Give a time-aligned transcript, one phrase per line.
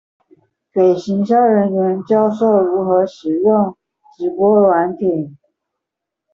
[0.71, 3.77] 給行銷人員教授如何使用
[4.17, 5.37] 直播軟體